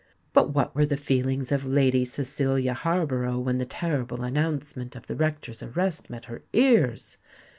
But 0.33 0.49
what 0.49 0.73
were 0.73 0.87
the 0.87 0.97
feelings 0.97 1.51
of 1.51 1.63
Lady 1.63 2.03
Cecilia 2.05 2.73
Harborough 2.73 3.37
when 3.37 3.59
the 3.59 3.67
terrible 3.67 4.23
announcement 4.23 4.95
of 4.95 5.05
the 5.05 5.13
rector's 5.15 5.61
arrest 5.61 6.09
met 6.09 6.25
her 6.25 6.41
ears! 6.53 7.19